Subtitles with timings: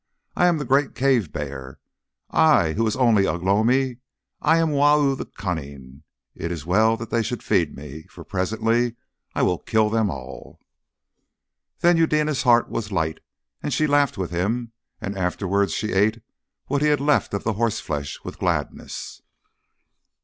[0.35, 1.77] I am the Great Cave Bear,
[2.31, 3.97] I who was only Ugh lomi.
[4.41, 6.01] I am Wau the Cunning.
[6.33, 8.95] It is well that they should feed me, for presently
[9.35, 10.59] I will kill them all."
[11.81, 13.19] Then Eudena's heart was light,
[13.61, 16.23] and she laughed with him; and afterwards she ate
[16.65, 19.21] what he had left of the horseflesh with gladness.